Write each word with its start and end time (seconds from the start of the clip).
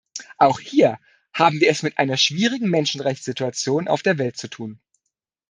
Auch 0.39 0.59
hier 0.59 0.97
haben 1.31 1.59
wir 1.59 1.69
es 1.69 1.83
mit 1.83 1.99
einer 1.99 2.17
schwierigen 2.17 2.71
Menschenrechtssituation 2.71 3.87
auf 3.87 4.01
der 4.01 4.17
Welt 4.17 4.35
zu 4.35 4.47
tun. 4.47 4.81